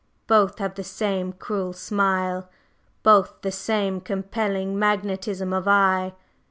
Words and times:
Both 0.25 0.57
have 0.57 0.73
the 0.73 0.83
same 0.83 1.31
cruel 1.31 1.73
smile, 1.73 2.49
both 3.03 3.35
the 3.43 3.51
same 3.51 4.01
compelling 4.01 4.79
magnetism 4.79 5.53
of 5.53 5.67
eye. 5.67 6.13